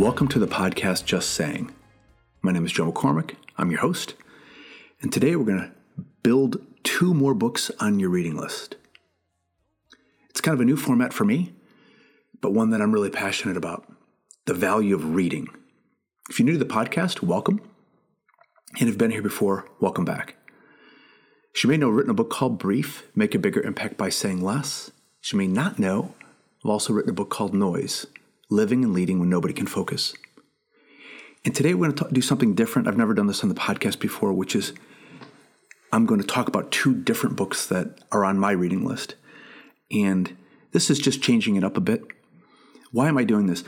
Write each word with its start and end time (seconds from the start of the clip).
Welcome 0.00 0.28
to 0.28 0.38
the 0.38 0.46
podcast 0.46 1.04
Just 1.04 1.28
Saying. 1.32 1.74
My 2.40 2.52
name 2.52 2.64
is 2.64 2.72
Joe 2.72 2.90
McCormack. 2.90 3.34
I'm 3.58 3.70
your 3.70 3.80
host. 3.80 4.14
And 5.02 5.12
today 5.12 5.36
we're 5.36 5.44
going 5.44 5.58
to 5.58 6.04
build 6.22 6.64
two 6.82 7.12
more 7.12 7.34
books 7.34 7.70
on 7.80 8.00
your 8.00 8.08
reading 8.08 8.34
list. 8.34 8.76
It's 10.30 10.40
kind 10.40 10.54
of 10.54 10.60
a 10.62 10.64
new 10.64 10.78
format 10.78 11.12
for 11.12 11.26
me, 11.26 11.52
but 12.40 12.54
one 12.54 12.70
that 12.70 12.80
I'm 12.80 12.92
really 12.92 13.10
passionate 13.10 13.58
about 13.58 13.92
the 14.46 14.54
value 14.54 14.94
of 14.94 15.14
reading. 15.14 15.48
If 16.30 16.38
you're 16.38 16.46
new 16.46 16.54
to 16.54 16.58
the 16.58 16.64
podcast, 16.64 17.20
welcome. 17.20 17.60
And 18.78 18.84
if 18.84 18.88
you've 18.88 18.98
been 18.98 19.10
here 19.10 19.20
before, 19.20 19.68
welcome 19.80 20.06
back. 20.06 20.34
She 21.52 21.68
may 21.68 21.76
know 21.76 21.90
I've 21.90 21.94
written 21.94 22.10
a 22.10 22.14
book 22.14 22.30
called 22.30 22.58
Brief 22.58 23.02
Make 23.14 23.34
a 23.34 23.38
Bigger 23.38 23.60
Impact 23.60 23.98
by 23.98 24.08
Saying 24.08 24.42
Less. 24.42 24.92
She 25.20 25.36
may 25.36 25.46
not 25.46 25.78
know 25.78 26.14
I've 26.64 26.70
also 26.70 26.94
written 26.94 27.10
a 27.10 27.14
book 27.14 27.28
called 27.28 27.52
Noise 27.52 28.06
Living 28.50 28.82
and 28.84 28.92
Leading 28.92 29.20
When 29.20 29.30
Nobody 29.30 29.54
Can 29.54 29.68
Focus. 29.68 30.14
And 31.44 31.54
today 31.54 31.72
we're 31.72 31.92
going 31.92 32.08
to 32.08 32.12
do 32.12 32.20
something 32.20 32.54
different. 32.54 32.88
I've 32.88 32.98
never 32.98 33.14
done 33.14 33.28
this 33.28 33.42
on 33.42 33.48
the 33.48 33.54
podcast 33.54 34.00
before, 34.00 34.32
which 34.32 34.56
is 34.56 34.72
I'm 35.92 36.04
going 36.04 36.20
to 36.20 36.26
talk 36.26 36.48
about 36.48 36.72
two 36.72 36.94
different 36.94 37.36
books 37.36 37.66
that 37.66 38.00
are 38.10 38.24
on 38.24 38.38
my 38.38 38.50
reading 38.50 38.84
list. 38.84 39.14
And 39.90 40.36
this 40.72 40.90
is 40.90 40.98
just 40.98 41.22
changing 41.22 41.54
it 41.56 41.64
up 41.64 41.76
a 41.76 41.80
bit. 41.80 42.02
Why 42.92 43.08
am 43.08 43.16
I 43.16 43.24
doing 43.24 43.46
this? 43.46 43.62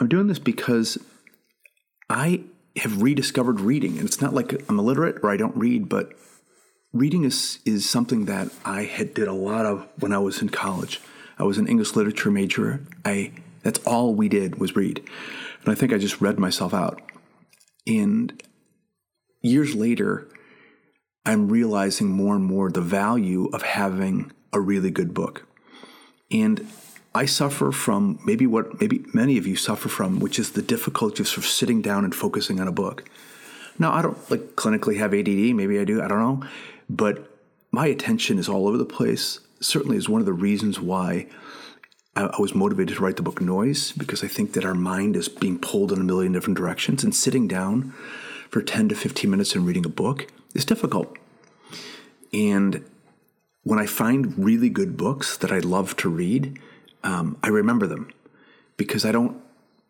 I'm 0.00 0.08
doing 0.08 0.26
this 0.26 0.40
because 0.40 0.98
I 2.10 2.42
have 2.76 3.02
rediscovered 3.02 3.60
reading. 3.60 3.98
And 3.98 4.06
it's 4.06 4.20
not 4.20 4.34
like 4.34 4.52
I'm 4.68 4.78
illiterate 4.78 5.18
or 5.22 5.30
I 5.30 5.36
don't 5.36 5.56
read, 5.56 5.88
but 5.88 6.12
reading 6.92 7.24
is, 7.24 7.60
is 7.64 7.88
something 7.88 8.24
that 8.24 8.48
I 8.64 8.82
had 8.82 9.14
did 9.14 9.28
a 9.28 9.32
lot 9.32 9.64
of 9.64 9.86
when 10.00 10.12
I 10.12 10.18
was 10.18 10.42
in 10.42 10.48
college. 10.48 11.00
I 11.38 11.44
was 11.44 11.56
an 11.56 11.68
English 11.68 11.94
literature 11.94 12.30
major. 12.30 12.80
I 13.04 13.32
that's 13.64 13.80
all 13.80 14.14
we 14.14 14.28
did 14.28 14.60
was 14.60 14.76
read. 14.76 15.02
And 15.64 15.72
I 15.72 15.74
think 15.74 15.92
I 15.92 15.98
just 15.98 16.20
read 16.20 16.38
myself 16.38 16.72
out. 16.72 17.00
And 17.86 18.40
years 19.40 19.74
later, 19.74 20.28
I'm 21.26 21.48
realizing 21.48 22.08
more 22.08 22.36
and 22.36 22.44
more 22.44 22.70
the 22.70 22.80
value 22.80 23.48
of 23.52 23.62
having 23.62 24.30
a 24.52 24.60
really 24.60 24.90
good 24.90 25.14
book. 25.14 25.46
And 26.30 26.66
I 27.14 27.26
suffer 27.26 27.72
from 27.72 28.18
maybe 28.24 28.46
what 28.46 28.80
maybe 28.80 29.04
many 29.14 29.38
of 29.38 29.46
you 29.46 29.56
suffer 29.56 29.88
from, 29.88 30.20
which 30.20 30.38
is 30.38 30.52
the 30.52 30.62
difficulty 30.62 31.22
of 31.22 31.28
sort 31.28 31.38
of 31.38 31.46
sitting 31.46 31.80
down 31.80 32.04
and 32.04 32.14
focusing 32.14 32.60
on 32.60 32.68
a 32.68 32.72
book. 32.72 33.08
Now, 33.78 33.92
I 33.92 34.02
don't 34.02 34.30
like 34.30 34.56
clinically 34.56 34.98
have 34.98 35.14
ADD, 35.14 35.54
maybe 35.56 35.80
I 35.80 35.84
do, 35.84 36.02
I 36.02 36.08
don't 36.08 36.18
know, 36.18 36.48
but 36.88 37.30
my 37.72 37.86
attention 37.86 38.38
is 38.38 38.48
all 38.48 38.68
over 38.68 38.76
the 38.76 38.84
place. 38.84 39.40
Certainly 39.60 39.96
is 39.96 40.08
one 40.08 40.20
of 40.20 40.26
the 40.26 40.32
reasons 40.32 40.78
why 40.78 41.26
I 42.16 42.36
was 42.38 42.54
motivated 42.54 42.96
to 42.96 43.02
write 43.02 43.16
the 43.16 43.22
book 43.22 43.40
Noise 43.40 43.90
because 43.92 44.22
I 44.22 44.28
think 44.28 44.52
that 44.52 44.64
our 44.64 44.74
mind 44.74 45.16
is 45.16 45.28
being 45.28 45.58
pulled 45.58 45.90
in 45.92 46.00
a 46.00 46.04
million 46.04 46.32
different 46.32 46.56
directions, 46.56 47.02
and 47.02 47.14
sitting 47.14 47.48
down 47.48 47.92
for 48.50 48.62
10 48.62 48.88
to 48.90 48.94
15 48.94 49.28
minutes 49.28 49.54
and 49.54 49.66
reading 49.66 49.84
a 49.84 49.88
book 49.88 50.28
is 50.54 50.64
difficult. 50.64 51.16
And 52.32 52.84
when 53.64 53.80
I 53.80 53.86
find 53.86 54.38
really 54.38 54.68
good 54.68 54.96
books 54.96 55.36
that 55.38 55.50
I 55.50 55.58
love 55.58 55.96
to 55.96 56.08
read, 56.08 56.60
um, 57.02 57.36
I 57.42 57.48
remember 57.48 57.86
them 57.86 58.10
because 58.76 59.04
I 59.04 59.10
don't 59.10 59.40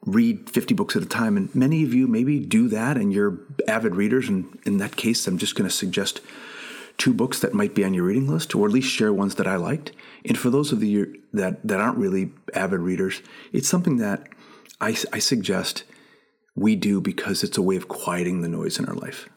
read 0.06 0.48
50 0.48 0.74
books 0.74 0.96
at 0.96 1.02
a 1.02 1.06
time. 1.06 1.36
And 1.36 1.54
many 1.54 1.82
of 1.82 1.92
you 1.92 2.06
maybe 2.06 2.38
do 2.38 2.68
that 2.68 2.96
and 2.96 3.12
you're 3.12 3.38
avid 3.68 3.96
readers. 3.96 4.28
And 4.28 4.58
in 4.64 4.78
that 4.78 4.96
case, 4.96 5.26
I'm 5.26 5.38
just 5.38 5.54
going 5.54 5.68
to 5.68 5.74
suggest 5.74 6.20
two 6.98 7.12
books 7.12 7.40
that 7.40 7.54
might 7.54 7.74
be 7.74 7.84
on 7.84 7.94
your 7.94 8.04
reading 8.04 8.28
list, 8.28 8.54
or 8.54 8.66
at 8.66 8.72
least 8.72 8.88
share 8.88 9.12
ones 9.12 9.34
that 9.36 9.46
I 9.46 9.56
liked. 9.56 9.92
And 10.24 10.38
for 10.38 10.50
those 10.50 10.72
of 10.72 10.82
you 10.82 11.20
that, 11.32 11.66
that 11.66 11.80
aren't 11.80 11.98
really 11.98 12.30
avid 12.54 12.80
readers, 12.80 13.20
it's 13.52 13.68
something 13.68 13.96
that 13.98 14.28
I, 14.80 14.96
I 15.12 15.18
suggest 15.18 15.84
we 16.54 16.76
do 16.76 17.00
because 17.00 17.42
it's 17.42 17.58
a 17.58 17.62
way 17.62 17.76
of 17.76 17.88
quieting 17.88 18.40
the 18.40 18.48
noise 18.48 18.78
in 18.78 18.86
our 18.86 18.94
life. 18.94 19.28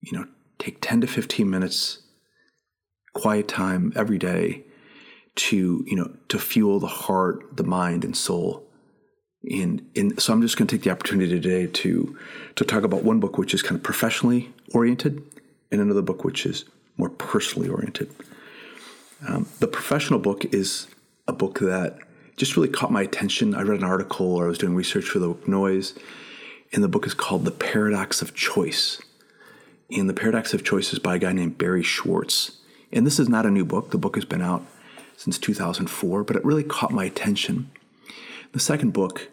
You 0.00 0.18
know, 0.18 0.26
take 0.58 0.80
10 0.80 1.00
to 1.02 1.06
15 1.06 1.48
minutes, 1.48 2.02
quiet 3.14 3.48
time 3.48 3.92
every 3.96 4.18
day 4.18 4.64
to, 5.36 5.84
you 5.86 5.96
know, 5.96 6.14
to 6.28 6.38
fuel 6.38 6.78
the 6.78 6.86
heart, 6.86 7.56
the 7.56 7.64
mind, 7.64 8.04
and 8.04 8.16
soul. 8.16 8.64
And, 9.50 9.88
and 9.96 10.20
so 10.20 10.32
I'm 10.32 10.42
just 10.42 10.56
going 10.56 10.66
to 10.66 10.76
take 10.76 10.84
the 10.84 10.90
opportunity 10.90 11.40
today 11.40 11.68
to 11.68 12.18
to 12.56 12.64
talk 12.64 12.82
about 12.82 13.04
one 13.04 13.20
book 13.20 13.38
which 13.38 13.54
is 13.54 13.62
kind 13.62 13.76
of 13.76 13.84
professionally 13.84 14.52
oriented, 14.74 15.22
and 15.70 15.80
another 15.80 16.02
book 16.02 16.24
which 16.24 16.44
is 16.44 16.64
more 16.98 17.08
personally 17.08 17.68
oriented. 17.68 18.10
Um, 19.26 19.48
the 19.60 19.68
professional 19.68 20.18
book 20.18 20.44
is 20.52 20.88
a 21.26 21.32
book 21.32 21.60
that 21.60 21.98
just 22.36 22.56
really 22.56 22.68
caught 22.68 22.92
my 22.92 23.02
attention. 23.02 23.54
I 23.54 23.62
read 23.62 23.78
an 23.78 23.84
article 23.84 24.34
or 24.34 24.44
I 24.44 24.48
was 24.48 24.58
doing 24.58 24.74
research 24.74 25.06
for 25.06 25.18
the 25.18 25.28
book 25.28 25.48
Noise, 25.48 25.94
and 26.72 26.84
the 26.84 26.88
book 26.88 27.06
is 27.06 27.14
called 27.14 27.44
The 27.44 27.50
Paradox 27.50 28.20
of 28.20 28.34
Choice. 28.34 29.00
And 29.90 30.08
The 30.08 30.14
Paradox 30.14 30.52
of 30.52 30.64
Choice 30.64 30.92
is 30.92 30.98
by 30.98 31.16
a 31.16 31.18
guy 31.18 31.32
named 31.32 31.56
Barry 31.56 31.82
Schwartz. 31.82 32.58
And 32.92 33.06
this 33.06 33.18
is 33.18 33.28
not 33.28 33.46
a 33.46 33.50
new 33.50 33.64
book, 33.64 33.90
the 33.90 33.98
book 33.98 34.16
has 34.16 34.24
been 34.24 34.42
out 34.42 34.64
since 35.16 35.38
2004, 35.38 36.24
but 36.24 36.36
it 36.36 36.44
really 36.44 36.62
caught 36.62 36.92
my 36.92 37.04
attention. 37.04 37.70
The 38.52 38.60
second 38.60 38.92
book 38.92 39.28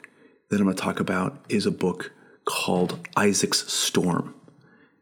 that 0.50 0.58
I'm 0.58 0.66
going 0.66 0.76
to 0.76 0.82
talk 0.82 1.00
about 1.00 1.44
is 1.50 1.66
a 1.66 1.72
book 1.72 2.12
called 2.46 3.08
Isaac's 3.16 3.72
Storm 3.72 4.35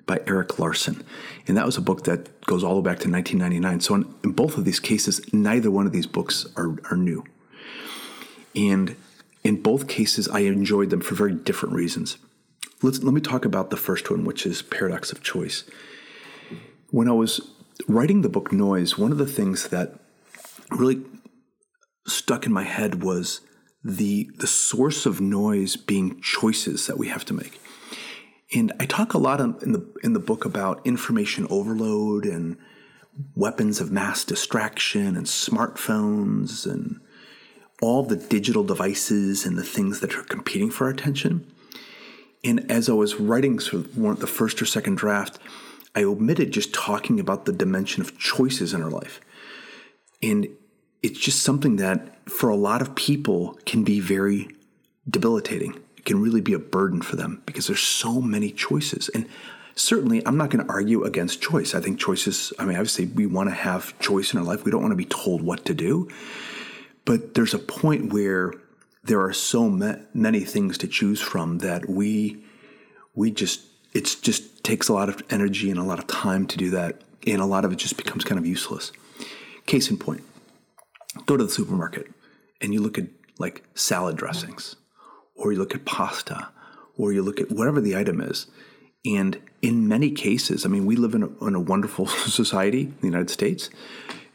by 0.05 0.19
Eric 0.27 0.59
Larson. 0.59 1.03
And 1.47 1.57
that 1.57 1.65
was 1.65 1.77
a 1.77 1.81
book 1.81 2.03
that 2.03 2.41
goes 2.45 2.63
all 2.63 2.75
the 2.75 2.81
way 2.81 2.91
back 2.91 2.99
to 3.01 3.09
1999. 3.09 3.79
So, 3.81 3.95
in, 3.95 4.15
in, 4.23 4.31
both 4.31 4.57
of 4.57 4.65
these 4.65 4.79
cases, 4.79 5.21
neither 5.33 5.71
one 5.71 5.85
of 5.85 5.91
these 5.91 6.07
books 6.07 6.45
are, 6.55 6.75
are 6.91 6.97
new. 6.97 7.23
And 8.55 8.95
in 9.43 9.61
both 9.61 9.87
cases, 9.87 10.27
I 10.27 10.39
enjoyed 10.39 10.89
them 10.89 11.01
for 11.01 11.15
very 11.15 11.33
different 11.33 11.75
reasons. 11.75 12.17
Let's, 12.81 13.01
let 13.01 13.13
me 13.13 13.21
talk 13.21 13.45
about 13.45 13.69
the 13.69 13.77
first 13.77 14.09
one, 14.11 14.25
which 14.25 14.45
is 14.45 14.61
Paradox 14.61 15.11
of 15.11 15.21
Choice. 15.21 15.63
When 16.91 17.07
I 17.07 17.13
was 17.13 17.41
writing 17.87 18.21
the 18.21 18.29
book 18.29 18.51
Noise, 18.51 18.97
one 18.97 19.11
of 19.11 19.17
the 19.17 19.25
things 19.25 19.69
that 19.69 19.99
really 20.69 21.01
stuck 22.05 22.45
in 22.45 22.51
my 22.51 22.63
head 22.63 23.01
was 23.01 23.41
the, 23.83 24.29
the 24.37 24.47
source 24.47 25.05
of 25.05 25.19
noise 25.19 25.75
being 25.75 26.21
choices 26.21 26.87
that 26.87 26.97
we 26.97 27.07
have 27.07 27.25
to 27.25 27.33
make. 27.33 27.59
And 28.53 28.71
I 28.79 28.85
talk 28.85 29.13
a 29.13 29.17
lot 29.17 29.39
in 29.39 29.71
the 29.71 29.85
in 30.03 30.13
the 30.13 30.19
book 30.19 30.45
about 30.45 30.85
information 30.85 31.47
overload 31.49 32.25
and 32.25 32.57
weapons 33.35 33.79
of 33.79 33.91
mass 33.91 34.23
distraction 34.23 35.15
and 35.15 35.25
smartphones 35.25 36.69
and 36.69 36.99
all 37.81 38.03
the 38.03 38.15
digital 38.15 38.63
devices 38.63 39.45
and 39.45 39.57
the 39.57 39.63
things 39.63 39.99
that 39.99 40.15
are 40.15 40.23
competing 40.23 40.69
for 40.69 40.85
our 40.85 40.91
attention. 40.91 41.51
And 42.43 42.69
as 42.71 42.89
I 42.89 42.93
was 42.93 43.15
writing 43.15 43.59
sort 43.59 43.85
of 43.85 44.19
the 44.19 44.27
first 44.27 44.61
or 44.61 44.65
second 44.65 44.97
draft, 44.97 45.39
I 45.95 46.03
omitted 46.03 46.51
just 46.51 46.73
talking 46.73 47.19
about 47.19 47.45
the 47.45 47.51
dimension 47.51 48.01
of 48.01 48.17
choices 48.17 48.73
in 48.73 48.81
our 48.81 48.89
life. 48.89 49.19
And 50.21 50.47
it's 51.01 51.19
just 51.19 51.43
something 51.43 51.77
that 51.77 52.29
for 52.29 52.49
a 52.49 52.55
lot 52.55 52.81
of 52.81 52.95
people 52.95 53.57
can 53.65 53.83
be 53.83 53.99
very 53.99 54.49
debilitating 55.09 55.82
can 56.05 56.21
really 56.21 56.41
be 56.41 56.53
a 56.53 56.59
burden 56.59 57.01
for 57.01 57.15
them 57.15 57.41
because 57.45 57.67
there's 57.67 57.81
so 57.81 58.21
many 58.21 58.51
choices. 58.51 59.09
And 59.09 59.27
certainly, 59.75 60.25
I'm 60.25 60.37
not 60.37 60.49
going 60.49 60.65
to 60.65 60.71
argue 60.71 61.03
against 61.03 61.41
choice. 61.41 61.73
I 61.73 61.81
think 61.81 61.99
choices, 61.99 62.53
I 62.59 62.65
mean, 62.65 62.75
obviously, 62.75 63.05
we 63.05 63.25
want 63.25 63.49
to 63.49 63.55
have 63.55 63.97
choice 63.99 64.33
in 64.33 64.39
our 64.39 64.45
life. 64.45 64.65
We 64.65 64.71
don't 64.71 64.81
want 64.81 64.91
to 64.91 64.97
be 64.97 65.05
told 65.05 65.41
what 65.41 65.65
to 65.65 65.73
do. 65.73 66.09
But 67.05 67.33
there's 67.33 67.53
a 67.53 67.59
point 67.59 68.13
where 68.13 68.53
there 69.03 69.21
are 69.21 69.33
so 69.33 69.69
many 69.69 70.39
things 70.41 70.77
to 70.77 70.87
choose 70.87 71.21
from 71.21 71.59
that 71.59 71.89
we 71.89 72.43
we 73.15 73.31
just 73.31 73.61
it 73.93 74.15
just 74.21 74.63
takes 74.63 74.87
a 74.87 74.93
lot 74.93 75.09
of 75.09 75.21
energy 75.29 75.69
and 75.69 75.79
a 75.79 75.83
lot 75.83 75.99
of 75.99 76.07
time 76.07 76.47
to 76.47 76.57
do 76.57 76.69
that 76.69 77.01
and 77.27 77.41
a 77.41 77.45
lot 77.45 77.65
of 77.65 77.71
it 77.71 77.75
just 77.75 77.97
becomes 77.97 78.23
kind 78.23 78.39
of 78.39 78.45
useless 78.45 78.91
case 79.65 79.89
in 79.89 79.97
point 79.97 80.23
go 81.25 81.35
to 81.37 81.43
the 81.43 81.49
supermarket 81.49 82.07
and 82.61 82.73
you 82.73 82.81
look 82.81 82.97
at 82.97 83.05
like 83.37 83.63
salad 83.75 84.15
dressings 84.15 84.75
or 85.35 85.51
you 85.51 85.59
look 85.59 85.75
at 85.75 85.85
pasta, 85.85 86.49
or 86.97 87.11
you 87.11 87.21
look 87.21 87.39
at 87.39 87.51
whatever 87.51 87.81
the 87.81 87.95
item 87.95 88.21
is. 88.21 88.47
And 89.05 89.41
in 89.61 89.87
many 89.87 90.11
cases, 90.11 90.65
I 90.65 90.69
mean, 90.69 90.85
we 90.85 90.95
live 90.95 91.13
in 91.13 91.23
a, 91.23 91.45
in 91.45 91.55
a 91.55 91.59
wonderful 91.59 92.07
society 92.07 92.81
in 92.81 92.97
the 93.01 93.07
United 93.07 93.29
States. 93.29 93.69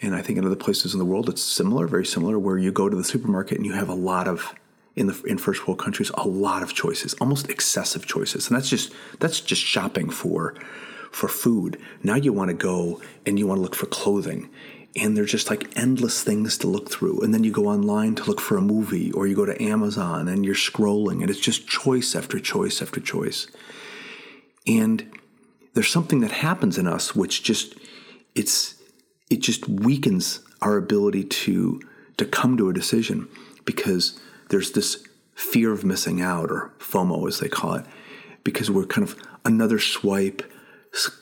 And 0.01 0.15
I 0.15 0.23
think 0.23 0.39
in 0.39 0.45
other 0.45 0.57
places 0.57 0.93
in 0.93 0.99
the 0.99 1.05
world, 1.05 1.29
it's 1.29 1.43
similar, 1.43 1.87
very 1.87 2.07
similar, 2.07 2.39
where 2.39 2.59
you 2.59 2.71
go 2.71 2.89
to 2.89 2.97
the 2.97 3.05
supermarket 3.05 3.57
and 3.57 3.67
you 3.67 3.73
have 3.73 3.89
a 3.89 3.95
lot 3.95 4.29
of, 4.29 4.55
in 4.95 5.07
the 5.09 5.23
in 5.27 5.39
first 5.39 5.67
world 5.67 5.79
countries, 5.79 6.11
a 6.15 6.29
lot 6.29 6.63
of 6.63 6.75
choices, 6.75 7.15
almost 7.15 7.49
excessive 7.49 8.07
choices. 8.07 8.49
And 8.49 8.57
that's 8.57 8.69
just 8.69 8.93
that's 9.19 9.41
just 9.41 9.63
shopping 9.63 10.11
for 10.11 10.55
for 11.11 11.29
food. 11.29 11.81
Now 12.03 12.15
you 12.15 12.33
want 12.33 12.51
to 12.51 12.55
go 12.55 13.01
and 13.27 13.39
you 13.39 13.47
want 13.47 13.59
to 13.59 13.63
look 13.63 13.75
for 13.75 13.87
clothing 13.87 14.51
and 15.01 15.17
there's 15.17 15.31
just 15.31 15.51
like 15.51 15.77
endless 15.77 16.23
things 16.23 16.59
to 16.59 16.67
look 16.67 16.91
through. 16.91 17.21
And 17.21 17.33
then 17.33 17.45
you 17.45 17.53
go 17.53 17.67
online 17.67 18.15
to 18.17 18.25
look 18.25 18.41
for 18.41 18.57
a 18.57 18.63
movie, 18.63 19.13
or 19.13 19.27
you 19.27 19.37
go 19.37 19.47
to 19.47 19.63
Amazon 19.63 20.29
and 20.29 20.45
you're 20.45 20.55
scrolling, 20.55 21.21
and 21.21 21.31
it's 21.31 21.41
just 21.41 21.69
choice 21.69 22.15
after 22.15 22.39
choice 22.39 22.83
after 22.83 23.01
choice. 23.01 23.47
And 24.67 25.11
there's 25.75 25.91
something 25.91 26.21
that 26.21 26.33
happens 26.33 26.79
in 26.79 26.87
us 26.87 27.15
which 27.15 27.43
just 27.43 27.75
it's 28.35 28.75
it 29.31 29.41
just 29.41 29.69
weakens 29.69 30.41
our 30.61 30.77
ability 30.77 31.25
to 31.25 31.81
to 32.17 32.25
come 32.25 32.57
to 32.57 32.69
a 32.69 32.75
decision 32.75 33.29
because 33.65 34.19
there's 34.51 34.73
this 34.73 35.07
fear 35.35 35.73
of 35.73 35.85
missing 35.85 36.21
out, 36.21 36.51
or 36.51 36.73
FOMO 36.79 37.29
as 37.29 37.39
they 37.39 37.49
call 37.49 37.75
it, 37.75 37.87
because 38.43 38.71
we're 38.71 38.87
kind 38.87 39.07
of 39.07 39.17
another 39.45 39.79
swipe, 39.79 40.43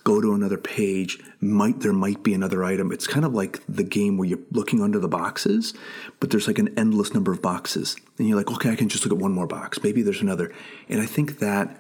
go 0.04 0.20
to 0.20 0.32
another 0.32 0.58
page, 0.58 1.18
might 1.40 1.80
there 1.80 1.92
might 1.92 2.22
be 2.22 2.34
another 2.34 2.64
item. 2.64 2.92
It's 2.92 3.06
kind 3.06 3.24
of 3.24 3.34
like 3.34 3.60
the 3.68 3.82
game 3.82 4.16
where 4.16 4.28
you're 4.28 4.38
looking 4.50 4.80
under 4.80 4.98
the 4.98 5.08
boxes, 5.08 5.74
but 6.20 6.30
there's 6.30 6.46
like 6.46 6.58
an 6.58 6.72
endless 6.78 7.12
number 7.12 7.32
of 7.32 7.42
boxes. 7.42 7.96
And 8.18 8.28
you're 8.28 8.36
like, 8.36 8.50
okay, 8.50 8.70
I 8.70 8.76
can 8.76 8.88
just 8.88 9.04
look 9.04 9.12
at 9.12 9.22
one 9.22 9.32
more 9.32 9.46
box. 9.46 9.82
Maybe 9.82 10.02
there's 10.02 10.22
another. 10.22 10.52
And 10.88 11.00
I 11.00 11.06
think 11.06 11.38
that 11.40 11.76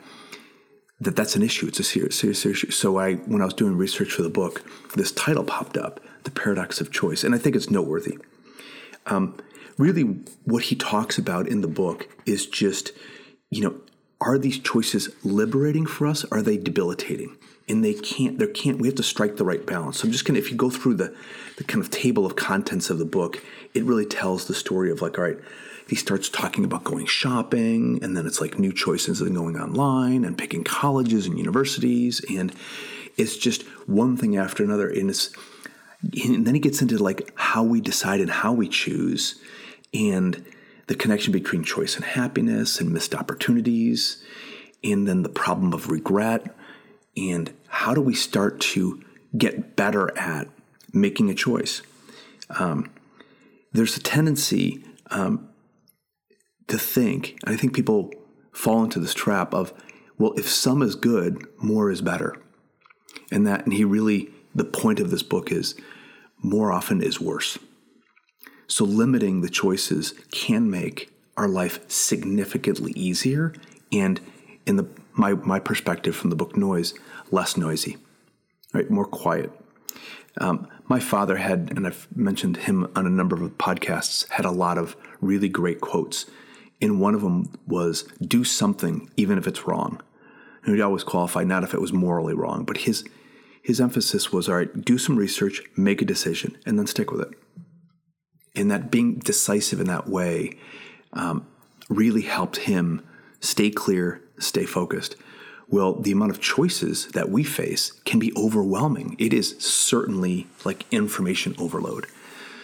that 1.00 1.14
that's 1.14 1.36
an 1.36 1.42
issue. 1.42 1.66
It's 1.66 1.80
a 1.80 1.84
serious, 1.84 2.18
serious 2.18 2.44
issue. 2.46 2.70
So 2.70 2.98
I, 2.98 3.14
when 3.14 3.42
I 3.42 3.44
was 3.44 3.54
doing 3.54 3.76
research 3.76 4.12
for 4.12 4.22
the 4.22 4.30
book, 4.30 4.64
this 4.94 5.12
title 5.12 5.44
popped 5.44 5.76
up, 5.76 6.00
"The 6.24 6.30
Paradox 6.30 6.80
of 6.80 6.90
Choice," 6.90 7.22
and 7.22 7.34
I 7.34 7.38
think 7.38 7.54
it's 7.54 7.70
noteworthy. 7.70 8.18
Um, 9.06 9.36
really, 9.78 10.02
what 10.44 10.64
he 10.64 10.74
talks 10.74 11.18
about 11.18 11.46
in 11.46 11.60
the 11.60 11.68
book 11.68 12.08
is 12.24 12.46
just, 12.46 12.92
you 13.50 13.62
know, 13.62 13.80
are 14.20 14.38
these 14.38 14.58
choices 14.58 15.10
liberating 15.22 15.86
for 15.86 16.06
us? 16.06 16.24
Are 16.32 16.42
they 16.42 16.56
debilitating? 16.56 17.36
And 17.68 17.84
they 17.84 17.94
can't. 17.94 18.38
There 18.38 18.46
can't. 18.46 18.78
We 18.78 18.86
have 18.86 18.94
to 18.96 19.02
strike 19.02 19.36
the 19.36 19.44
right 19.44 19.64
balance. 19.66 19.98
So 19.98 20.06
I'm 20.06 20.12
just 20.12 20.24
gonna. 20.24 20.38
If 20.38 20.50
you 20.50 20.56
go 20.56 20.70
through 20.70 20.94
the 20.94 21.14
the 21.56 21.64
kind 21.64 21.82
of 21.82 21.90
table 21.90 22.24
of 22.24 22.36
contents 22.36 22.90
of 22.90 22.98
the 22.98 23.04
book, 23.04 23.42
it 23.74 23.82
really 23.84 24.06
tells 24.06 24.46
the 24.46 24.54
story 24.54 24.90
of 24.90 25.02
like, 25.02 25.18
all 25.18 25.24
right 25.24 25.38
he 25.88 25.94
starts 25.96 26.28
talking 26.28 26.64
about 26.64 26.84
going 26.84 27.06
shopping, 27.06 28.00
and 28.02 28.16
then 28.16 28.26
it's 28.26 28.40
like 28.40 28.58
new 28.58 28.72
choices 28.72 29.20
and 29.20 29.36
going 29.36 29.56
online 29.56 30.24
and 30.24 30.36
picking 30.36 30.64
colleges 30.64 31.26
and 31.26 31.38
universities, 31.38 32.24
and 32.28 32.52
it's 33.16 33.36
just 33.36 33.62
one 33.86 34.16
thing 34.16 34.36
after 34.36 34.64
another. 34.64 34.88
And 34.88 35.10
it's 35.10 35.30
and 36.24 36.46
then 36.46 36.54
he 36.54 36.60
gets 36.60 36.82
into 36.82 36.98
like 36.98 37.32
how 37.36 37.62
we 37.62 37.80
decide 37.80 38.20
and 38.20 38.30
how 38.30 38.52
we 38.52 38.68
choose, 38.68 39.40
and 39.94 40.44
the 40.88 40.96
connection 40.96 41.32
between 41.32 41.62
choice 41.62 41.94
and 41.96 42.04
happiness 42.04 42.80
and 42.80 42.92
missed 42.92 43.14
opportunities, 43.14 44.24
and 44.82 45.06
then 45.06 45.22
the 45.22 45.28
problem 45.28 45.72
of 45.72 45.88
regret, 45.88 46.52
and 47.16 47.52
how 47.68 47.94
do 47.94 48.00
we 48.00 48.14
start 48.14 48.60
to 48.60 49.02
get 49.36 49.76
better 49.76 50.16
at 50.18 50.48
making 50.92 51.30
a 51.30 51.34
choice. 51.34 51.82
Um, 52.50 52.90
there's 53.72 53.96
a 53.96 54.00
tendency 54.00 54.84
um, 55.10 55.48
to 56.68 56.78
think, 56.78 57.38
I 57.44 57.56
think 57.56 57.74
people 57.74 58.10
fall 58.52 58.84
into 58.84 58.98
this 58.98 59.14
trap 59.14 59.52
of, 59.52 59.72
well, 60.18 60.32
if 60.36 60.48
some 60.48 60.82
is 60.82 60.94
good, 60.94 61.46
more 61.58 61.90
is 61.90 62.00
better. 62.00 62.36
And 63.30 63.46
that, 63.46 63.64
and 63.64 63.74
he 63.74 63.84
really, 63.84 64.30
the 64.54 64.64
point 64.64 65.00
of 65.00 65.10
this 65.10 65.22
book 65.22 65.52
is 65.52 65.74
more 66.42 66.72
often 66.72 67.02
is 67.02 67.20
worse. 67.20 67.58
So 68.66 68.84
limiting 68.84 69.42
the 69.42 69.50
choices 69.50 70.14
can 70.30 70.70
make 70.70 71.12
our 71.36 71.48
life 71.48 71.88
significantly 71.90 72.92
easier 72.96 73.52
and 73.92 74.20
in 74.64 74.76
the 74.76 74.88
my 75.16 75.34
my 75.34 75.58
perspective 75.58 76.14
from 76.14 76.30
the 76.30 76.36
book 76.36 76.56
Noise, 76.56 76.94
less 77.30 77.56
noisy, 77.56 77.96
right? 78.72 78.90
More 78.90 79.06
quiet. 79.06 79.50
Um, 80.38 80.68
my 80.88 81.00
father 81.00 81.36
had, 81.36 81.72
and 81.74 81.86
I've 81.86 82.06
mentioned 82.14 82.58
him 82.58 82.90
on 82.94 83.06
a 83.06 83.10
number 83.10 83.42
of 83.42 83.50
podcasts, 83.52 84.28
had 84.28 84.44
a 84.44 84.50
lot 84.50 84.76
of 84.76 84.94
really 85.20 85.48
great 85.48 85.80
quotes 85.80 86.26
and 86.80 87.00
one 87.00 87.14
of 87.14 87.22
them 87.22 87.52
was 87.66 88.02
do 88.20 88.44
something 88.44 89.10
even 89.16 89.38
if 89.38 89.46
it's 89.46 89.66
wrong. 89.66 90.00
And 90.64 90.74
he'd 90.74 90.82
always 90.82 91.04
qualify 91.04 91.44
not 91.44 91.64
if 91.64 91.74
it 91.74 91.80
was 91.80 91.92
morally 91.92 92.34
wrong, 92.34 92.64
but 92.64 92.78
his 92.78 93.04
his 93.62 93.80
emphasis 93.80 94.32
was 94.32 94.48
all 94.48 94.56
right, 94.56 94.84
do 94.84 94.96
some 94.96 95.16
research, 95.16 95.60
make 95.76 96.00
a 96.00 96.04
decision, 96.04 96.56
and 96.64 96.78
then 96.78 96.86
stick 96.86 97.10
with 97.10 97.22
it. 97.22 97.30
And 98.54 98.70
that 98.70 98.92
being 98.92 99.18
decisive 99.18 99.80
in 99.80 99.88
that 99.88 100.08
way 100.08 100.56
um, 101.12 101.48
really 101.88 102.22
helped 102.22 102.58
him 102.58 103.04
stay 103.40 103.70
clear, 103.70 104.22
stay 104.38 104.64
focused. 104.64 105.16
Well, 105.68 105.94
the 105.94 106.12
amount 106.12 106.30
of 106.30 106.40
choices 106.40 107.08
that 107.08 107.28
we 107.28 107.42
face 107.42 107.90
can 108.04 108.18
be 108.20 108.32
overwhelming. 108.36 109.16
It 109.18 109.32
is 109.32 109.58
certainly 109.58 110.46
like 110.64 110.86
information 110.92 111.56
overload. 111.58 112.06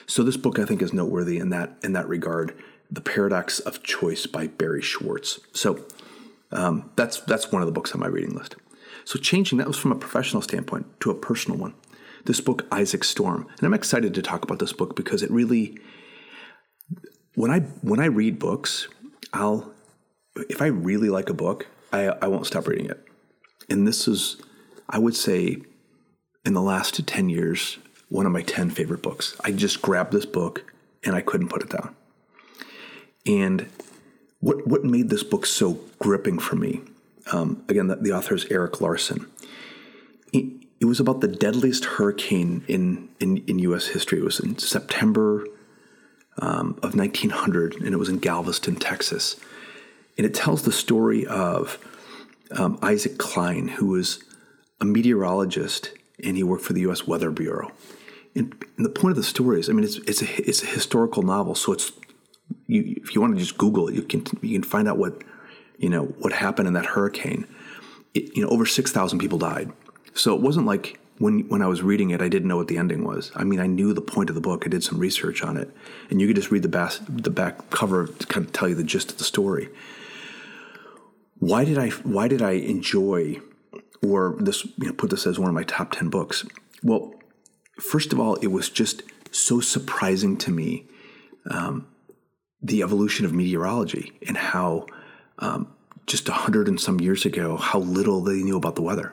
So 0.07 0.23
this 0.23 0.37
book, 0.37 0.59
I 0.59 0.65
think, 0.65 0.83
is 0.83 0.93
noteworthy 0.93 1.39
in 1.39 1.51
that 1.51 1.77
in 1.83 1.95
that 1.95 2.09
regard. 2.09 2.55
The 2.91 3.01
Paradox 3.01 3.59
of 3.61 3.83
Choice 3.83 4.27
by 4.27 4.47
Barry 4.47 4.83
Schwartz. 4.83 5.41
So 5.53 5.85
um, 6.53 6.91
that's 6.97 7.21
that's 7.21 7.51
one 7.51 7.63
of 7.63 7.67
the 7.67 7.73
books 7.73 7.93
on 7.93 8.01
my 8.01 8.07
reading 8.07 8.35
list. 8.35 8.57
So 9.05 9.19
changing 9.19 9.59
that 9.59 9.67
was 9.67 9.79
from 9.79 9.93
a 9.93 9.97
professional 9.97 10.43
standpoint 10.43 10.87
to 11.01 11.11
a 11.11 11.15
personal 11.15 11.59
one. 11.59 11.75
This 12.25 12.41
book, 12.41 12.67
Isaac 12.71 13.03
Storm, 13.03 13.49
and 13.59 13.67
I'm 13.67 13.75
excited 13.75 14.15
to 14.15 14.23
talk 14.23 14.45
about 14.45 14.61
this 14.61 14.73
book 14.73 14.95
because 14.95 15.25
it 15.25 15.31
really, 15.31 15.79
when 17.35 17.51
I 17.51 17.61
when 17.81 17.99
I 17.99 18.07
read 18.07 18.39
books, 18.39 18.87
I'll 19.33 19.73
if 20.37 20.63
I 20.63 20.67
really 20.67 21.09
like 21.09 21.29
a 21.29 21.35
book, 21.35 21.67
I, 21.93 22.09
I 22.23 22.29
won't 22.29 22.47
stop 22.47 22.67
reading 22.67 22.87
it. 22.87 23.07
And 23.69 23.87
this 23.87 24.09
is, 24.09 24.37
I 24.89 24.99
would 24.99 25.17
say, 25.17 25.59
in 26.45 26.55
the 26.55 26.63
last 26.63 27.07
ten 27.07 27.29
years, 27.29 27.79
one 28.09 28.27
of 28.27 28.33
my 28.33 28.43
ten 28.43 28.71
favorite 28.71 29.03
books. 29.03 29.37
I 29.45 29.53
just 29.53 29.83
grabbed 29.83 30.13
this 30.13 30.27
book 30.27 30.73
and 31.05 31.15
I 31.15 31.21
couldn't 31.21 31.49
put 31.49 31.63
it 31.63 31.71
down. 31.71 31.95
And 33.27 33.69
what 34.41 34.67
what 34.67 34.85
made 34.85 35.09
this 35.09 35.23
book 35.23 35.47
so 35.47 35.79
gripping 35.99 36.39
for 36.39 36.57
me? 36.57 36.83
Um, 37.31 37.65
again, 37.69 37.87
the, 37.87 37.97
the, 37.97 38.13
author 38.13 38.35
is 38.35 38.45
Erik 38.51 38.81
Larson. 38.81 39.31
It, 40.33 40.67
it, 40.81 40.87
was 40.87 40.99
about 40.99 41.21
the 41.21 41.29
deadliest 41.29 41.85
hurricane 41.85 42.65
in, 42.67 43.09
in, 43.21 43.39
in 43.47 43.61
U.S. 43.61 43.87
history. 43.87 44.19
It 44.19 44.25
was 44.25 44.41
in 44.41 44.59
September 44.59 45.47
um, 46.39 46.79
of 46.83 46.97
1900, 46.97 47.77
and 47.77 47.95
it 47.95 47.97
was 47.97 48.09
in 48.09 48.19
Galveston, 48.19 48.75
Texas. 48.75 49.37
And 50.17 50.27
it 50.27 50.35
tells 50.35 50.63
the 50.63 50.73
story 50.73 51.27
of 51.27 51.79
um, 52.51 52.79
Isaac 52.83 53.19
Cline, 53.19 53.69
who 53.69 53.87
was 53.87 54.23
a 54.81 54.85
meteorologist 54.85 55.93
and 56.23 56.37
he 56.37 56.43
worked 56.43 56.65
for 56.65 56.73
the 56.73 56.83
U.S. 56.83 57.07
Weather 57.07 57.31
Bureau. 57.31 57.73
And, 58.35 58.55
and 58.77 58.87
the 58.87 58.91
point 58.91 59.13
of 59.13 59.17
the 59.17 59.23
story 59.23 59.61
is, 59.61 59.69
I 59.69 59.73
mean, 59.73 59.85
it's, 59.85 59.97
it's, 59.99 60.23
a, 60.23 60.49
it's 60.49 60.63
a 60.63 60.67
historical 60.67 61.23
novel, 61.23 61.55
so 61.55 61.73
it's 61.73 61.93
you, 62.67 63.01
if 63.03 63.15
you 63.15 63.21
want 63.21 63.35
to 63.35 63.41
just 63.41 63.59
Google 63.59 63.89
it, 63.89 63.95
you 63.95 64.03
can 64.03 64.25
you 64.41 64.59
can 64.59 64.63
find 64.63 64.89
out 64.89 64.99
what 64.99 65.23
you 65.79 65.89
know 65.89 66.05
what 66.05 66.33
happened 66.33 66.69
in 66.69 66.75
that 66.75 66.87
hurricane. 66.87 67.47
It, 68.15 68.37
you 68.37 68.43
know, 68.43 68.49
over 68.49 68.67
six 68.67 68.91
thousand 68.91 69.19
people 69.19 69.39
died. 69.39 69.73
So 70.15 70.35
it 70.35 70.41
wasn't 70.41 70.67
like 70.67 70.99
when 71.19 71.49
when 71.49 71.63
I 71.63 71.67
was 71.67 71.83
reading 71.83 72.11
it, 72.11 72.21
I 72.21 72.29
didn't 72.29 72.49
know 72.49 72.57
what 72.57 72.69
the 72.69 72.79
ending 72.79 73.05
was. 73.05 73.31
I 73.35 73.45
mean, 73.45 73.61
I 73.61 73.67
knew 73.67 73.93
the 73.93 74.01
point 74.01 74.29
of 74.29 74.35
the 74.35 74.41
book. 74.41 74.65
I 74.65 74.69
did 74.69 74.85
some 74.85 74.99
research 74.99 75.43
on 75.43 75.57
it, 75.57 75.71
and 76.11 76.21
you 76.21 76.27
could 76.27 76.37
just 76.37 76.51
read 76.51 76.63
the 76.63 77.01
the 77.09 77.31
back 77.31 77.71
cover 77.71 78.07
to 78.07 78.27
kind 78.27 78.47
of 78.47 78.53
tell 78.53 78.69
you 78.69 78.75
the 78.75 78.85
gist 78.85 79.13
of 79.13 79.19
the 79.19 79.25
story. 79.25 79.69
Why 81.43 81.65
did 81.65 81.77
I 81.77 81.91
Why 82.17 82.29
did 82.29 82.41
I 82.41 82.53
enjoy, 82.53 83.41
or 84.01 84.37
this 84.39 84.65
you 84.65 84.87
know, 84.87 84.93
put 84.93 85.11
this 85.11 85.27
as 85.27 85.41
one 85.41 85.49
of 85.49 85.55
my 85.55 85.65
top 85.65 85.91
ten 85.91 86.09
books? 86.09 86.47
Well, 86.85 87.15
first 87.81 88.13
of 88.13 88.21
all, 88.21 88.37
it 88.37 88.47
was 88.47 88.71
just 88.71 89.03
so 89.33 89.59
surprising 89.61 90.37
to 90.39 90.53
me 90.53 90.87
um, 91.51 91.89
the 92.63 92.83
evolution 92.83 93.27
of 93.27 93.33
meteorology 93.35 94.13
and 94.29 94.37
how 94.37 94.87
um, 95.41 95.67
just 96.07 96.29
a 96.29 96.33
hundred 96.33 96.69
and 96.69 96.81
some 96.81 97.01
years 97.01 97.25
ago, 97.25 97.57
how 97.57 97.81
little 97.81 98.21
they 98.21 98.45
knew 98.45 98.57
about 98.57 98.77
the 98.77 98.83
weather. 98.83 99.13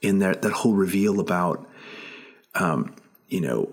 And 0.00 0.22
that, 0.22 0.42
that 0.42 0.52
whole 0.52 0.74
reveal 0.74 1.18
about, 1.18 1.68
um, 2.54 2.94
you 3.26 3.40
know, 3.40 3.72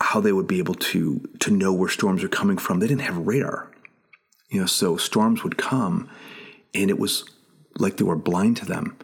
how 0.00 0.20
they 0.20 0.32
would 0.32 0.46
be 0.46 0.58
able 0.58 0.74
to 0.74 1.26
to 1.40 1.50
know 1.50 1.72
where 1.72 1.88
storms 1.88 2.22
are 2.22 2.28
coming 2.28 2.58
from. 2.58 2.78
They 2.78 2.88
didn't 2.88 3.08
have 3.08 3.26
radar, 3.26 3.70
you 4.50 4.60
know. 4.60 4.66
So 4.66 4.98
storms 4.98 5.42
would 5.44 5.56
come, 5.56 6.10
and 6.74 6.90
it 6.90 6.98
was 6.98 7.24
like 7.78 7.96
they 7.96 8.04
were 8.04 8.16
blind 8.16 8.56
to 8.58 8.66
them, 8.66 8.96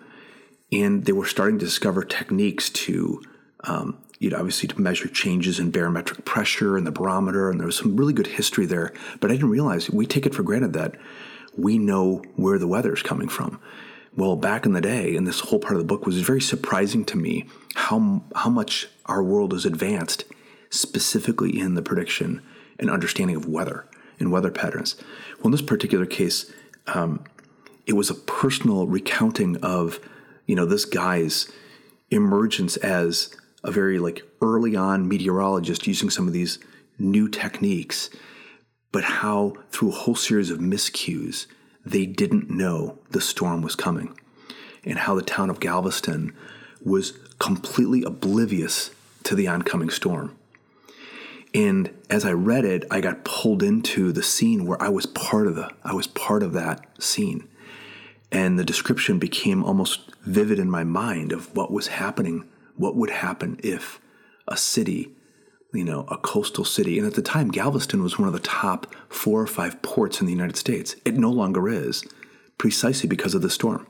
and 0.72 1.04
they 1.04 1.12
were 1.12 1.26
starting 1.26 1.58
to 1.58 1.64
discover 1.64 2.04
techniques 2.04 2.70
to 2.70 3.22
um, 3.64 3.98
you 4.18 4.30
know, 4.30 4.38
obviously 4.38 4.68
to 4.68 4.80
measure 4.80 5.08
changes 5.08 5.60
in 5.60 5.70
barometric 5.70 6.24
pressure 6.24 6.76
and 6.76 6.86
the 6.86 6.92
barometer, 6.92 7.50
and 7.50 7.60
there 7.60 7.66
was 7.66 7.76
some 7.76 7.96
really 7.96 8.12
good 8.12 8.26
history 8.26 8.66
there. 8.66 8.92
But 9.20 9.30
I 9.30 9.34
didn't 9.34 9.50
realize 9.50 9.90
we 9.90 10.06
take 10.06 10.26
it 10.26 10.34
for 10.34 10.42
granted 10.42 10.72
that 10.72 10.96
we 11.56 11.78
know 11.78 12.22
where 12.36 12.58
the 12.58 12.66
weather 12.66 12.94
is 12.94 13.02
coming 13.02 13.28
from. 13.28 13.60
Well, 14.16 14.34
back 14.34 14.66
in 14.66 14.72
the 14.72 14.80
day, 14.80 15.14
and 15.14 15.26
this 15.26 15.40
whole 15.40 15.60
part 15.60 15.74
of 15.74 15.78
the 15.78 15.84
book 15.84 16.04
was 16.04 16.20
very 16.20 16.40
surprising 16.40 17.04
to 17.06 17.16
me 17.16 17.46
how 17.76 18.24
how 18.34 18.50
much 18.50 18.88
our 19.06 19.22
world 19.22 19.52
is 19.52 19.64
advanced, 19.64 20.24
specifically 20.70 21.58
in 21.58 21.74
the 21.74 21.82
prediction 21.82 22.42
and 22.80 22.90
understanding 22.90 23.36
of 23.36 23.46
weather 23.46 23.86
and 24.18 24.32
weather 24.32 24.50
patterns. 24.50 24.96
Well, 25.36 25.46
in 25.46 25.52
this 25.52 25.62
particular 25.62 26.06
case, 26.06 26.50
um, 26.88 27.24
it 27.88 27.96
was 27.96 28.10
a 28.10 28.14
personal 28.14 28.86
recounting 28.86 29.56
of 29.56 29.98
you 30.46 30.54
know 30.54 30.66
this 30.66 30.84
guy's 30.84 31.50
emergence 32.10 32.76
as 32.76 33.34
a 33.64 33.72
very 33.72 33.98
like 33.98 34.22
early 34.40 34.76
on 34.76 35.08
meteorologist 35.08 35.86
using 35.86 36.10
some 36.10 36.28
of 36.28 36.32
these 36.32 36.58
new 36.98 37.28
techniques, 37.28 38.10
but 38.92 39.04
how 39.04 39.54
through 39.70 39.88
a 39.88 39.92
whole 39.92 40.14
series 40.14 40.50
of 40.50 40.58
miscues, 40.58 41.46
they 41.84 42.06
didn't 42.06 42.50
know 42.50 42.98
the 43.10 43.20
storm 43.20 43.62
was 43.62 43.74
coming, 43.74 44.16
and 44.84 44.98
how 45.00 45.14
the 45.14 45.22
town 45.22 45.50
of 45.50 45.58
Galveston 45.58 46.34
was 46.84 47.18
completely 47.38 48.02
oblivious 48.02 48.90
to 49.24 49.34
the 49.34 49.48
oncoming 49.48 49.90
storm. 49.90 50.36
And 51.54 51.90
as 52.10 52.24
I 52.26 52.32
read 52.32 52.64
it, 52.64 52.84
I 52.90 53.00
got 53.00 53.24
pulled 53.24 53.62
into 53.62 54.12
the 54.12 54.22
scene 54.22 54.66
where 54.66 54.80
I 54.82 54.90
was 54.90 55.06
part 55.06 55.46
of 55.46 55.54
the 55.54 55.70
I 55.82 55.94
was 55.94 56.06
part 56.06 56.42
of 56.42 56.52
that 56.52 56.84
scene. 57.02 57.48
And 58.30 58.58
the 58.58 58.64
description 58.64 59.18
became 59.18 59.64
almost 59.64 60.00
vivid 60.22 60.58
in 60.58 60.70
my 60.70 60.84
mind 60.84 61.32
of 61.32 61.54
what 61.56 61.72
was 61.72 61.88
happening, 61.88 62.48
what 62.76 62.96
would 62.96 63.10
happen 63.10 63.58
if 63.62 64.00
a 64.46 64.56
city, 64.56 65.12
you 65.72 65.84
know, 65.84 66.04
a 66.08 66.18
coastal 66.18 66.64
city, 66.64 66.98
and 66.98 67.06
at 67.06 67.14
the 67.14 67.22
time 67.22 67.50
Galveston 67.50 68.02
was 68.02 68.18
one 68.18 68.28
of 68.28 68.34
the 68.34 68.40
top 68.40 68.94
4 69.08 69.42
or 69.42 69.46
5 69.46 69.82
ports 69.82 70.20
in 70.20 70.26
the 70.26 70.32
United 70.32 70.56
States. 70.56 70.96
It 71.04 71.14
no 71.14 71.30
longer 71.30 71.68
is, 71.68 72.04
precisely 72.58 73.08
because 73.08 73.34
of 73.34 73.42
the 73.42 73.50
storm. 73.50 73.86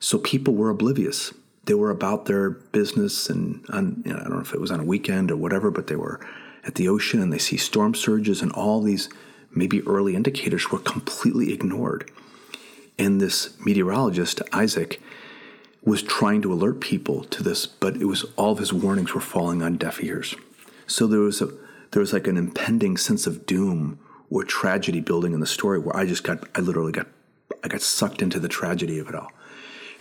So 0.00 0.18
people 0.18 0.54
were 0.54 0.70
oblivious 0.70 1.32
they 1.68 1.74
were 1.74 1.90
about 1.90 2.24
their 2.24 2.48
business 2.48 3.28
and 3.28 3.62
on, 3.68 4.02
you 4.04 4.12
know, 4.12 4.18
I 4.18 4.22
don't 4.22 4.32
know 4.32 4.40
if 4.40 4.54
it 4.54 4.60
was 4.60 4.70
on 4.70 4.80
a 4.80 4.84
weekend 4.84 5.30
or 5.30 5.36
whatever, 5.36 5.70
but 5.70 5.86
they 5.86 5.96
were 5.96 6.18
at 6.64 6.76
the 6.76 6.88
ocean 6.88 7.20
and 7.20 7.30
they 7.30 7.38
see 7.38 7.58
storm 7.58 7.94
surges 7.94 8.40
and 8.40 8.50
all 8.52 8.80
these 8.80 9.10
maybe 9.50 9.82
early 9.82 10.16
indicators 10.16 10.70
were 10.70 10.78
completely 10.78 11.52
ignored. 11.52 12.10
And 12.98 13.20
this 13.20 13.58
meteorologist, 13.60 14.42
Isaac, 14.52 15.00
was 15.84 16.02
trying 16.02 16.42
to 16.42 16.52
alert 16.52 16.80
people 16.80 17.24
to 17.24 17.42
this, 17.42 17.66
but 17.66 17.96
it 17.96 18.06
was 18.06 18.24
all 18.36 18.52
of 18.52 18.58
his 18.58 18.72
warnings 18.72 19.14
were 19.14 19.20
falling 19.20 19.62
on 19.62 19.76
deaf 19.76 20.02
ears. 20.02 20.34
So 20.86 21.06
there 21.06 21.20
was 21.20 21.40
a 21.40 21.50
there 21.92 22.00
was 22.00 22.12
like 22.12 22.26
an 22.26 22.36
impending 22.36 22.96
sense 22.98 23.26
of 23.26 23.46
doom 23.46 23.98
or 24.30 24.44
tragedy 24.44 25.00
building 25.00 25.32
in 25.32 25.40
the 25.40 25.46
story 25.46 25.78
where 25.78 25.96
I 25.96 26.04
just 26.04 26.24
got 26.24 26.46
I 26.54 26.60
literally 26.60 26.92
got 26.92 27.06
I 27.64 27.68
got 27.68 27.80
sucked 27.80 28.20
into 28.20 28.40
the 28.40 28.48
tragedy 28.48 28.98
of 28.98 29.08
it 29.08 29.14
all. 29.14 29.30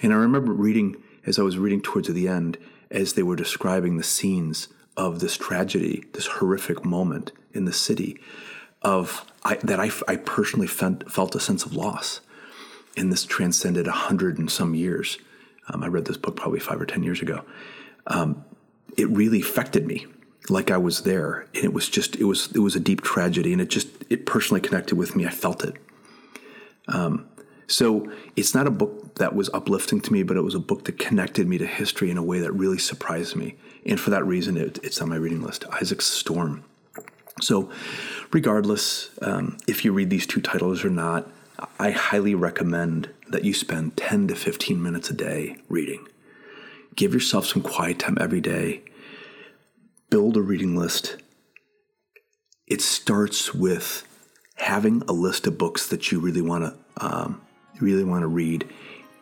And 0.01 0.12
I 0.12 0.18
remember 0.18 0.51
reading 0.51 0.98
as 1.27 1.38
I 1.38 1.44
was 1.44 1.58
reading 1.58 1.82
towards 1.82 2.08
the 2.08 2.27
end, 2.27 2.58
as 2.89 3.13
they 3.13 3.24
were 3.24 3.36
describing 3.36 3.98
the 3.98 4.04
scenes 4.04 4.70
of 4.96 5.20
this 5.20 5.38
tragedy, 5.38 6.06
this 6.13 6.25
horrific 6.25 6.84
moment 6.84 7.32
in 7.54 7.66
the 7.66 7.74
city, 7.74 8.20
of 8.82 9.25
I, 9.44 9.56
that 9.58 9.80
I, 9.80 9.92
I 10.08 10.16
personally 10.16 10.68
felt, 10.68 11.12
felt 11.12 11.36
a 11.36 11.39
sense 11.39 11.66
of 11.66 11.75
loss. 11.75 12.22
And 12.98 13.12
this 13.12 13.25
transcended 13.25 13.88
a 13.88 13.92
hundred 13.92 14.38
and 14.38 14.51
some 14.51 14.75
years. 14.75 15.18
Um, 15.70 15.84
I 15.84 15.88
read 15.88 16.06
this 16.06 16.18
book 16.18 16.36
probably 16.36 16.60
five 16.60 16.82
or 16.82 16.86
ten 16.86 17.04
years 17.04 17.22
ago. 17.22 17.44
Um, 18.08 18.44
it 18.98 19.08
really 19.10 19.42
affected 19.42 19.86
me, 19.86 20.08
like 20.50 20.72
I 20.72 20.77
was 20.77 21.01
there, 21.01 21.48
and 21.54 21.63
it 21.63 21.74
was 21.74 21.88
just 21.88 22.16
it 22.16 22.24
was 22.24 22.50
it 22.56 22.60
was 22.60 22.75
a 22.75 22.80
deep 22.80 23.01
tragedy, 23.01 23.54
and 23.54 23.62
it 23.62 23.70
just 23.70 23.88
it 24.10 24.25
personally 24.25 24.62
connected 24.62 24.96
with 24.96 25.16
me. 25.16 25.25
I 25.25 25.30
felt 25.30 25.63
it. 25.63 25.75
Um, 26.88 27.27
so 27.68 28.10
it's 28.36 28.56
not 28.56 28.66
a 28.66 28.72
book 28.72 29.16
that 29.16 29.36
was 29.36 29.50
uplifting 29.54 30.00
to 30.01 30.13
me, 30.13 30.24
but 30.24 30.38
it 30.38 30.42
was 30.42 30.56
a 30.56 30.60
book 30.60 30.86
that 30.86 30.98
connected 30.98 31.48
me 31.48 31.58
to 31.58 31.68
history 31.68 32.10
in 32.10 32.18
a 32.18 32.24
way 32.24 32.39
that 32.39 32.54
really 32.54 32.77
surprised 32.77 33.36
me. 33.36 33.58
And 33.86 34.00
for 34.00 34.10
that 34.10 34.25
reason, 34.25 34.56
it, 34.56 34.80
it's 34.84 35.01
on 35.01 35.10
my 35.10 35.18
reading 35.18 35.42
list 35.42 35.66
Isaac 35.74 36.01
Storm. 36.01 36.63
So, 37.42 37.70
regardless 38.32 39.12
um, 39.22 39.58
if 39.68 39.86
you 39.86 39.92
read 39.92 40.10
these 40.10 40.25
two 40.25 40.42
titles 40.42 40.84
or 40.84 40.89
not, 40.89 41.30
I 41.79 41.91
highly 41.91 42.35
recommend 42.35 43.09
that 43.29 43.43
you 43.43 43.53
spend 43.53 43.97
10 43.97 44.27
to 44.29 44.35
15 44.35 44.81
minutes 44.81 45.09
a 45.09 45.13
day 45.13 45.57
reading. 45.69 46.07
Give 46.95 47.13
yourself 47.13 47.45
some 47.45 47.61
quiet 47.61 47.99
time 47.99 48.17
every 48.19 48.41
day. 48.41 48.83
Build 50.09 50.37
a 50.37 50.41
reading 50.41 50.75
list. 50.75 51.17
It 52.67 52.81
starts 52.81 53.53
with 53.53 54.07
having 54.55 55.03
a 55.07 55.13
list 55.13 55.47
of 55.47 55.57
books 55.57 55.87
that 55.87 56.11
you 56.11 56.19
really 56.19 56.41
want 56.41 56.63
to 56.65 57.05
um, 57.05 57.41
really 57.79 58.03
want 58.03 58.23
to 58.23 58.27
read 58.27 58.67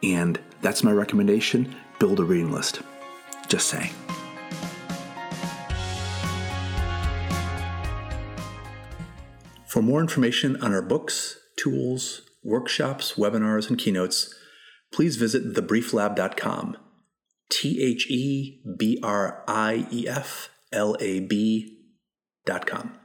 and 0.02 0.40
that's 0.62 0.84
my 0.84 0.92
recommendation 0.92 1.76
build 2.00 2.20
a 2.20 2.24
reading 2.24 2.52
list. 2.52 2.82
Just 3.48 3.68
saying. 3.68 3.92
For 9.66 9.82
more 9.82 10.00
information 10.00 10.62
on 10.62 10.74
our 10.74 10.82
books, 10.82 11.38
tools, 11.66 12.22
workshops, 12.44 13.14
webinars, 13.14 13.70
and 13.70 13.80
keynotes, 13.80 14.34
please 14.94 15.16
visit 15.16 15.54
thebrieflab.com. 15.54 16.78
T 17.50 17.82
H 17.82 18.08
E 18.10 18.62
B 18.78 19.00
R 19.02 19.44
I 19.48 19.88
E 19.92 20.08
F 20.08 20.50
L 20.72 20.96
A 21.00 21.20
B.com. 21.22 23.05